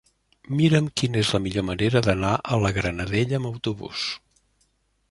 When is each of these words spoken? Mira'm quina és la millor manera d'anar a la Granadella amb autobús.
Mira'm 0.61 0.87
quina 1.01 1.21
és 1.25 1.29
la 1.35 1.41
millor 1.43 1.67
manera 1.67 2.01
d'anar 2.09 2.33
a 2.57 2.61
la 2.65 2.73
Granadella 2.79 3.43
amb 3.43 3.53
autobús. 3.53 4.09